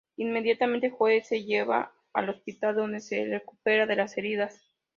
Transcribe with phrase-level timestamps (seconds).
[0.17, 4.65] Inmediatamente, Joe se la lleva al hospital donde se recupera de las heridas.